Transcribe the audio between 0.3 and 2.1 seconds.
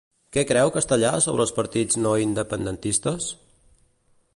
Què creu Castellà sobre els partits